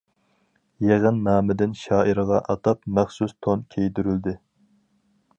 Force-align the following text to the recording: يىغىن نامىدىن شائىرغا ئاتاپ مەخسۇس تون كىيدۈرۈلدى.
يىغىن 0.85 1.17
نامىدىن 1.25 1.75
شائىرغا 1.81 2.39
ئاتاپ 2.53 2.81
مەخسۇس 2.99 3.35
تون 3.47 3.61
كىيدۈرۈلدى. 3.75 4.33